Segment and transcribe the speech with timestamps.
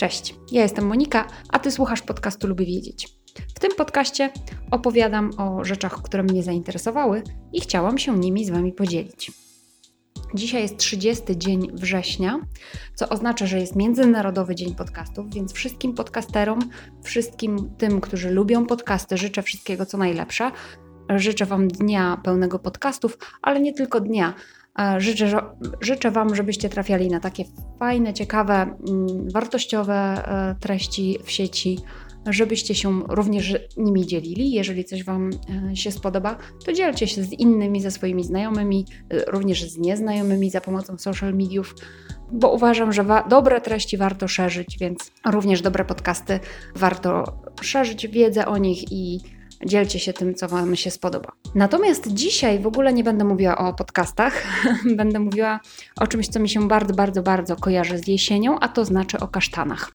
[0.00, 3.08] Cześć, ja jestem Monika, a Ty słuchasz podcastu Lubię Wiedzieć.
[3.56, 4.30] W tym podcaście
[4.70, 7.22] opowiadam o rzeczach, które mnie zainteresowały
[7.52, 9.32] i chciałam się nimi z Wami podzielić.
[10.34, 12.40] Dzisiaj jest 30 dzień września,
[12.94, 16.58] co oznacza, że jest Międzynarodowy Dzień Podcastów, więc wszystkim podcasterom,
[17.02, 20.50] wszystkim tym, którzy lubią podcasty, życzę wszystkiego co najlepsze.
[21.16, 24.34] Życzę Wam dnia pełnego podcastów, ale nie tylko dnia.
[24.78, 25.42] E, życzę,
[25.80, 27.44] życzę Wam, żebyście trafiali na takie
[27.78, 31.78] fajne, ciekawe, mm, wartościowe e, treści w sieci,
[32.26, 34.52] żebyście się również nimi dzielili.
[34.52, 35.30] Jeżeli coś Wam
[35.70, 38.86] e, się spodoba, to dzielcie się z innymi, ze swoimi znajomymi,
[39.26, 41.74] również z nieznajomymi za pomocą social mediów,
[42.32, 46.40] bo uważam, że dobre treści warto szerzyć, więc również dobre podcasty
[46.76, 47.24] warto
[47.62, 49.20] szerzyć wiedzę o nich i
[49.66, 51.32] dzielcie się tym, co Wam się spodoba.
[51.54, 54.44] Natomiast dzisiaj w ogóle nie będę mówiła o podcastach,
[54.96, 55.60] będę mówiła
[55.96, 59.28] o czymś, co mi się bardzo, bardzo, bardzo kojarzy z jesienią, a to znaczy o
[59.28, 59.92] kasztanach.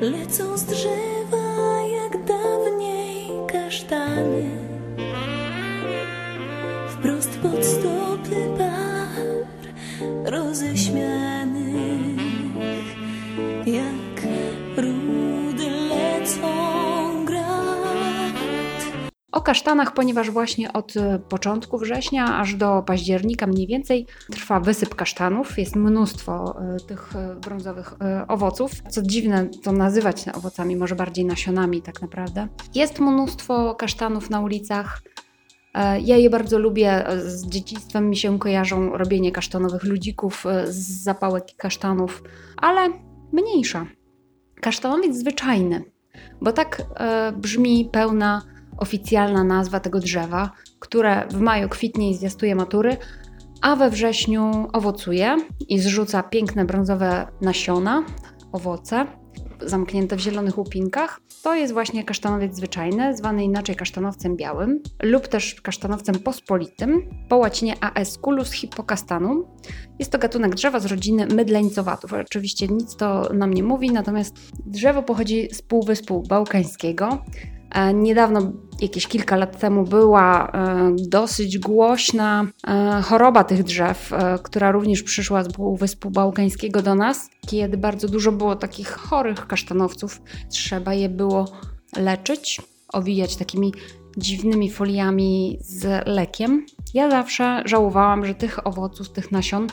[0.00, 4.50] Lecą z drzewa jak dawniej kasztany,
[6.88, 8.71] wprost pod stopy
[19.32, 20.94] O kasztanach, ponieważ właśnie od
[21.28, 25.58] początku września aż do października mniej więcej trwa wysyp kasztanów.
[25.58, 28.72] Jest mnóstwo e, tych e, brązowych e, owoców.
[28.90, 32.48] Co dziwne to nazywać owocami, może bardziej nasionami tak naprawdę.
[32.74, 35.02] Jest mnóstwo kasztanów na ulicach.
[36.02, 37.04] Ja je bardzo lubię.
[37.26, 42.22] Z dzieciństwem mi się kojarzą robienie kasztanowych ludzików z zapałek kasztanów,
[42.56, 42.88] ale
[43.32, 43.86] mniejsza.
[44.60, 45.84] Kasztanowiec zwyczajny,
[46.40, 48.51] bo tak e, brzmi pełna
[48.82, 52.96] oficjalna nazwa tego drzewa, które w maju kwitnie i zwiastuje matury,
[53.62, 55.36] a we wrześniu owocuje
[55.68, 58.04] i zrzuca piękne brązowe nasiona,
[58.52, 59.06] owoce
[59.66, 65.54] zamknięte w zielonych łupinkach, to jest właśnie kasztanowiec zwyczajny, zwany inaczej kasztanowcem białym lub też
[65.54, 69.44] kasztanowcem pospolitym, po łacinie Aesculus hippocastanum.
[69.98, 72.12] Jest to gatunek drzewa z rodziny mydleńcowatów.
[72.12, 74.36] Oczywiście nic to nam nie mówi, natomiast
[74.66, 77.18] drzewo pochodzi z półwyspu bałkańskiego.
[77.70, 78.52] E, niedawno,
[78.82, 84.10] jakieś kilka lat temu, była e, dosyć głośna e, choroba tych drzew,
[84.42, 90.22] która również przyszła z Półwyspu Bałkańskiego do nas, kiedy bardzo dużo było takich chorych kasztanowców.
[90.50, 91.52] Trzeba je było
[91.96, 92.60] leczyć,
[92.92, 93.72] owijać takimi
[94.16, 96.66] dziwnymi foliami z lekiem.
[96.94, 99.66] Ja zawsze żałowałam, że tych owoców, tych nasion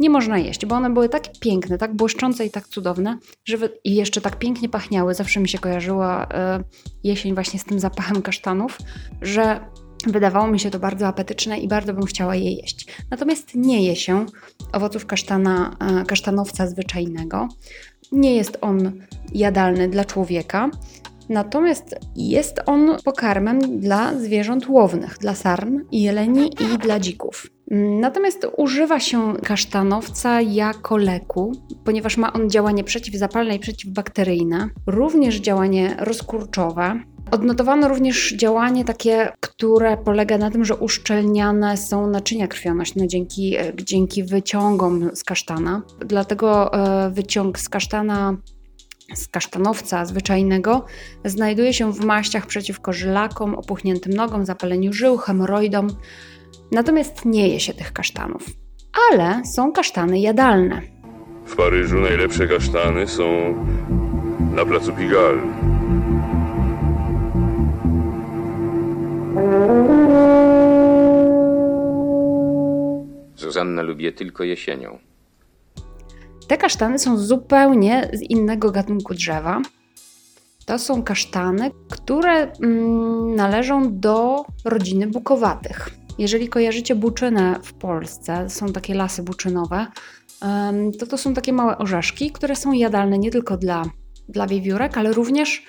[0.00, 3.94] nie można jeść, bo one były tak piękne, tak błyszczące i tak cudowne, że i
[3.94, 5.14] jeszcze tak pięknie pachniały.
[5.14, 6.28] Zawsze mi się kojarzyła y,
[7.04, 8.78] jesień właśnie z tym zapachem kasztanów,
[9.22, 9.60] że
[10.06, 12.86] wydawało mi się to bardzo apetyczne i bardzo bym chciała je jeść.
[13.10, 14.26] Natomiast nie je się
[14.72, 17.48] owoców kasztana, y, kasztanowca zwyczajnego.
[18.12, 18.92] Nie jest on
[19.32, 20.70] jadalny dla człowieka.
[21.28, 27.46] Natomiast jest on pokarmem dla zwierząt łownych, dla sarn, jeleni i dla dzików.
[28.00, 31.52] Natomiast używa się kasztanowca jako leku,
[31.84, 37.00] ponieważ ma on działanie przeciwzapalne i przeciwbakteryjne, również działanie rozkurczowe.
[37.30, 44.24] Odnotowano również działanie takie, które polega na tym, że uszczelniane są naczynia krwionośne dzięki, dzięki
[44.24, 45.82] wyciągom z kasztana.
[46.06, 48.36] Dlatego e, wyciąg z kasztana
[49.14, 50.84] z kasztanowca zwyczajnego
[51.24, 55.88] znajduje się w maściach przeciwko żylakom, opuchniętym nogom, zapaleniu żył, hemoroidom.
[56.72, 58.46] Natomiast nie je się tych kasztanów.
[59.10, 60.82] Ale są kasztany jadalne.
[61.46, 63.24] W Paryżu najlepsze kasztany są
[64.54, 65.42] na placu Pigalle.
[73.36, 74.98] Zuzanna lubię tylko jesienią.
[76.54, 79.62] Te kasztany są zupełnie z innego gatunku drzewa.
[80.66, 85.90] To są kasztany, które mm, należą do rodziny bukowatych.
[86.18, 89.86] Jeżeli kojarzycie buczynę w Polsce, są takie lasy buczynowe,
[90.98, 93.84] to to są takie małe orzeszki, które są jadalne nie tylko dla,
[94.28, 95.62] dla wiewiórek, ale również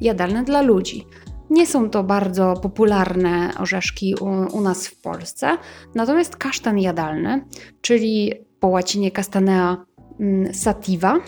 [0.00, 1.06] jadalne dla ludzi.
[1.50, 5.56] Nie są to bardzo popularne orzeszki u, u nas w Polsce,
[5.94, 7.44] natomiast kasztan jadalny,
[7.80, 9.84] czyli po łacinie castanea
[10.52, 11.20] sativa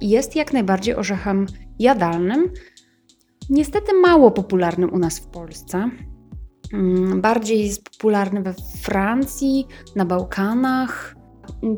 [0.00, 1.46] jest jak najbardziej orzechem
[1.78, 2.50] jadalnym,
[3.50, 5.90] niestety mało popularnym u nas w Polsce.
[6.72, 9.66] Mm, bardziej jest popularny we Francji,
[9.96, 11.16] na Bałkanach.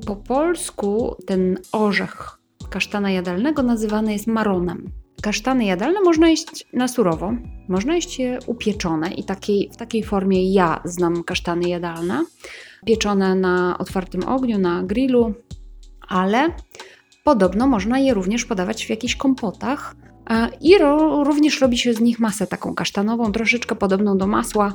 [0.07, 2.39] Po polsku ten orzech
[2.71, 4.91] kasztana jadalnego nazywany jest maronem.
[5.23, 7.33] Kasztany jadalne można jeść na surowo,
[7.69, 12.25] można jeść je upieczone i takiej, w takiej formie ja znam kasztany jadalne
[12.87, 15.35] pieczone na otwartym ogniu, na grillu,
[16.13, 16.49] ale
[17.25, 19.95] podobno można je również podawać w jakichś kompotach.
[20.31, 24.75] E, I ro, również robi się z nich masę taką kasztanową, troszeczkę podobną do masła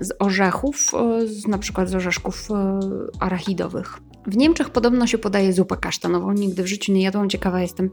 [0.00, 2.80] z orzechów, e, z, na przykład z orzeszków e,
[3.20, 3.98] arachidowych.
[4.26, 6.32] W Niemczech podobno się podaje zupę kasztanową.
[6.32, 7.28] Nigdy w życiu nie jadłam.
[7.28, 7.90] Ciekawa jestem,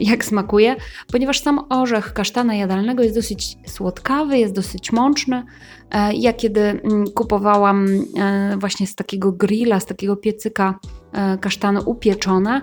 [0.00, 0.76] jak smakuje,
[1.12, 5.44] ponieważ sam orzech kasztana jadalnego jest dosyć słodkawy, jest dosyć mączny.
[6.14, 7.86] Ja kiedy mm, kupowałam
[8.58, 10.78] właśnie z takiego grilla, z takiego piecyka
[11.40, 12.62] kasztany upieczone,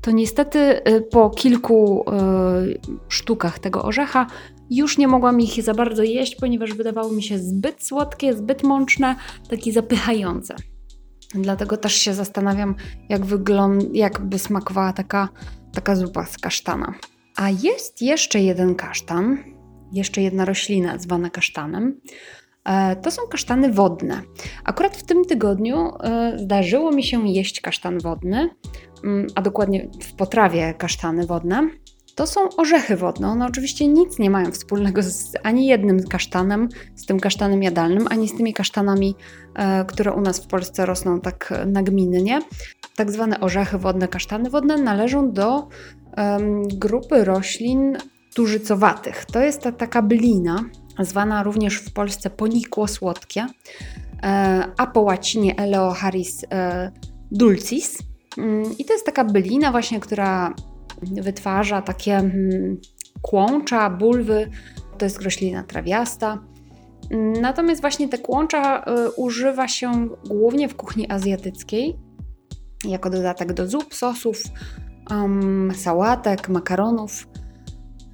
[0.00, 4.26] to niestety y, po kilku y, sztukach tego orzecha
[4.70, 9.16] już nie mogłam ich za bardzo jeść, ponieważ wydawało mi się zbyt słodkie, zbyt mączne,
[9.48, 10.56] takie zapychające.
[11.34, 12.74] Dlatego też się zastanawiam,
[13.08, 15.28] jak wygląda, jakby smakowała taka,
[15.72, 16.94] taka zupa z kasztana.
[17.36, 19.38] A jest jeszcze jeden kasztan,
[19.92, 22.00] jeszcze jedna roślina zwana kasztanem.
[22.64, 24.22] E, to są kasztany wodne.
[24.64, 28.50] Akurat w tym tygodniu e, zdarzyło mi się jeść kasztan wodny.
[29.04, 31.70] Mm, a dokładnie w potrawie kasztany wodne,
[32.14, 33.28] to są orzechy wodne.
[33.28, 38.28] One oczywiście nic nie mają wspólnego z ani jednym kasztanem, z tym kasztanem jadalnym, ani
[38.28, 39.14] z tymi kasztanami,
[39.54, 42.40] e, które u nas w Polsce rosną tak nagminnie.
[42.96, 45.68] Tak zwane orzechy wodne, kasztany wodne należą do
[46.78, 47.96] grupy roślin
[48.34, 49.24] tużycowatych.
[49.24, 50.64] To jest ta taka blina,
[51.04, 53.46] zwana również w Polsce ponikło słodkie,
[54.22, 56.92] e, a po łacinie Eleocharis e,
[57.30, 57.98] dulcis.
[58.38, 60.54] Mm, I to jest taka bylina właśnie, która
[61.02, 62.80] wytwarza takie mm,
[63.22, 64.50] kłącza, bulwy.
[64.98, 66.38] To jest roślina trawiasta.
[67.10, 71.98] Mm, natomiast właśnie te kłącza y, używa się głównie w kuchni azjatyckiej
[72.84, 74.42] jako dodatek do zup, sosów,
[75.10, 77.26] um, sałatek, makaronów,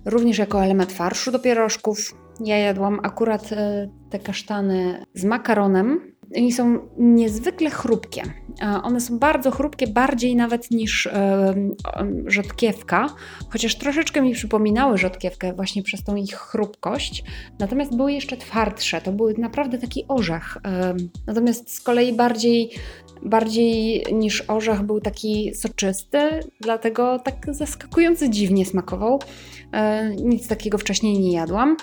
[0.07, 1.99] również jako element farszu do pierożków.
[2.41, 3.57] Ja jadłam akurat y,
[4.11, 6.16] te kasztany z makaronem,
[6.51, 8.23] są niezwykle chrupkie.
[8.83, 11.09] One są bardzo chrupkie, bardziej nawet niż
[12.27, 13.07] rzodkiewka,
[13.51, 17.25] chociaż troszeczkę mi przypominały rzodkiewkę właśnie przez tą ich chrupkość.
[17.59, 20.59] Natomiast były jeszcze twardsze, to był naprawdę taki orzech.
[21.27, 22.71] Natomiast z kolei bardziej,
[23.23, 26.19] bardziej niż orzech był taki soczysty,
[26.61, 29.21] dlatego tak zaskakująco dziwnie smakował.
[29.73, 31.77] E, nic takiego wcześniej nie jadłam.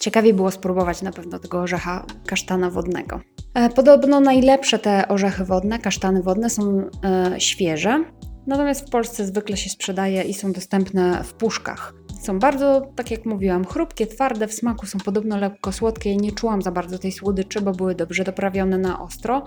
[0.00, 3.20] Ciekawie było spróbować na pewno tego orzecha kasztana wodnego.
[3.54, 8.04] E, podobno najlepsze te orzechy wodne, kasztany wodne są e, świeże,
[8.46, 11.94] natomiast w Polsce zwykle się sprzedaje i są dostępne w puszkach.
[12.22, 16.16] Są bardzo, tak jak mówiłam, chrupkie, twarde, w smaku są podobno lekko słodkie.
[16.16, 19.44] Nie czułam za bardzo tej słodyczy, bo były dobrze doprawione na ostro.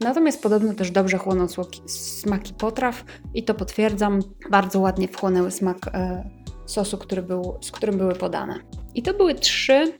[0.00, 1.46] Natomiast podobno też dobrze chłoną
[1.86, 3.04] smaki potraw
[3.34, 4.20] i to potwierdzam.
[4.50, 6.30] Bardzo ładnie wchłonęły smak e,
[6.66, 8.60] sosu, który był, z którym były podane.
[8.94, 9.92] I to były trzy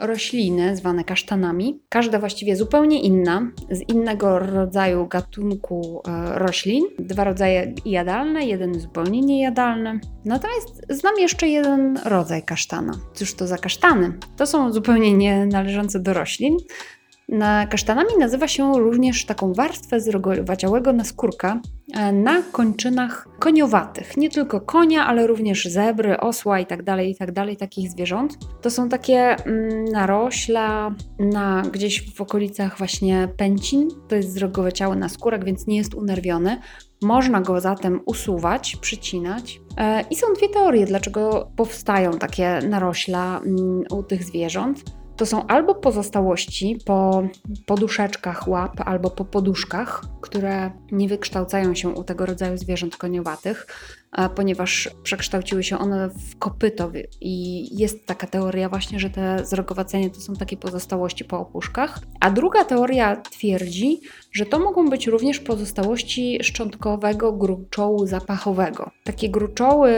[0.00, 6.84] rośliny zwane kasztanami, każda właściwie zupełnie inna, z innego rodzaju gatunku e, roślin.
[6.98, 10.00] Dwa rodzaje jadalne, jeden zupełnie niejadalny.
[10.24, 12.92] Natomiast znam jeszcze jeden rodzaj kasztana.
[13.14, 14.12] Cóż to za kasztany?
[14.36, 16.56] To są zupełnie nie należące do roślin,
[17.32, 21.60] na kasztanami nazywa się również taką warstwę zrogowaciałego naskórka
[21.94, 24.16] e, na kończynach koniowatych.
[24.16, 28.38] Nie tylko konia, ale również zebry, osła itd., tak itd., tak takich zwierząt.
[28.60, 33.88] To są takie mm, narośla na gdzieś w okolicach właśnie pęcin.
[34.08, 36.60] To jest zrogowaciały naskórek, więc nie jest unerwiony.
[37.02, 39.60] Można go zatem usuwać, przycinać.
[39.78, 45.46] E, I są dwie teorie, dlaczego powstają takie narośla mm, u tych zwierząt to są
[45.46, 47.22] albo pozostałości po
[47.66, 53.66] poduszeczkach łap, albo po poduszkach, które nie wykształcają się u tego rodzaju zwierząt koniowatych,
[54.34, 60.20] ponieważ przekształciły się one w kopyto i jest taka teoria właśnie, że te zrogowacenie to
[60.20, 61.98] są takie pozostałości po opuszkach.
[62.20, 64.00] A druga teoria twierdzi,
[64.32, 68.90] że to mogą być również pozostałości szczątkowego gruczołu zapachowego.
[69.04, 69.92] Takie gruczoły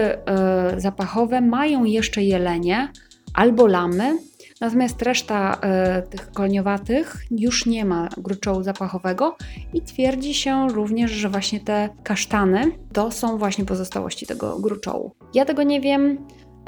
[0.77, 2.93] y, zapachowe mają jeszcze jelenie
[3.35, 4.19] albo lamy,
[4.61, 5.61] Natomiast reszta
[5.99, 9.37] y, tych koniowatych już nie ma gruczołu zapachowego
[9.75, 15.13] i twierdzi się również, że właśnie te kasztany to są właśnie pozostałości tego gruczołu.
[15.35, 16.19] Ja tego nie wiem.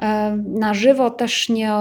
[0.03, 1.73] E, na żywo też nie,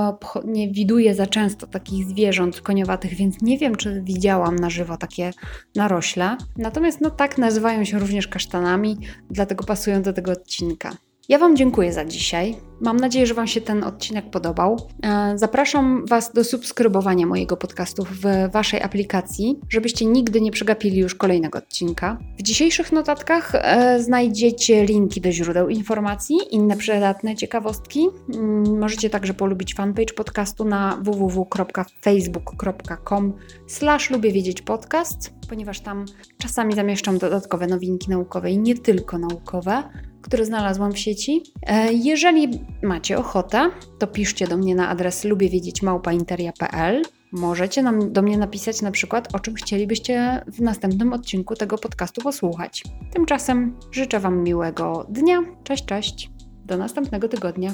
[0.45, 5.31] nie widuję za często takich zwierząt koniowatych, więc nie wiem, czy widziałam na żywo takie
[5.75, 6.37] narośle.
[6.57, 8.97] Natomiast no tak nazywają się również kasztanami,
[9.29, 10.91] dlatego pasują do tego odcinka.
[11.29, 12.55] Ja Wam dziękuję za dzisiaj.
[12.81, 14.87] Mam nadzieję, że Wam się ten odcinek podobał.
[15.03, 21.15] E, zapraszam Was do subskrybowania mojego podcastu w Waszej aplikacji, żebyście nigdy nie przegapili już
[21.15, 22.17] kolejnego odcinka.
[22.39, 28.07] W dzisiejszych notatkach e, znajdziecie linki do źródeł informacji, inne przydatne ciekawostki.
[28.33, 33.33] Mm, możecie także polubić fanpage podcastu na www.facebook.com
[33.67, 36.05] slash lubię wiedzieć podcast, ponieważ tam
[36.37, 39.83] czasami zamieszczam dodatkowe nowinki naukowe i nie tylko naukowe
[40.25, 41.43] które znalazłam w sieci.
[41.67, 48.37] E, jeżeli macie ochotę, to piszcie do mnie na adres lubiewiedzieć.małpainteria.pl Możecie nam, do mnie
[48.37, 52.83] napisać na przykład, o czym chcielibyście w następnym odcinku tego podcastu posłuchać.
[53.13, 55.43] Tymczasem życzę Wam miłego dnia.
[55.63, 56.29] Cześć, cześć.
[56.65, 57.71] Do następnego tygodnia.